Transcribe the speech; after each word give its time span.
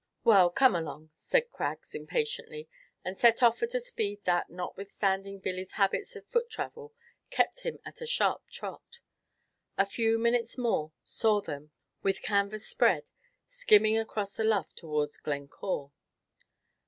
"Well, 0.23 0.49
come 0.49 0.73
along," 0.75 1.11
said 1.15 1.51
Craggs, 1.51 1.93
impatiently, 1.93 2.67
and 3.05 3.15
set 3.15 3.43
off 3.43 3.61
at 3.61 3.75
a 3.75 3.79
speed 3.79 4.23
that, 4.23 4.49
notwithstanding 4.49 5.37
Billy's 5.37 5.73
habits 5.73 6.15
of 6.15 6.25
foot 6.25 6.49
travel, 6.49 6.95
kept 7.29 7.59
him 7.59 7.77
at 7.85 8.01
a 8.01 8.07
sharp 8.07 8.41
trot. 8.49 8.99
A 9.77 9.85
few 9.85 10.17
minutes 10.17 10.57
more 10.57 10.91
saw 11.03 11.39
them, 11.39 11.69
with 12.01 12.23
canvas 12.23 12.67
spread, 12.67 13.11
skimming 13.45 13.95
across 13.95 14.33
the 14.33 14.43
lough, 14.43 14.73
towards 14.75 15.17
Glencore. 15.17 15.91